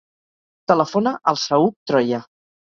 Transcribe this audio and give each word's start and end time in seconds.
Telefona 0.71 1.13
al 1.33 1.39
Saüc 1.43 1.77
Troya. 1.93 2.25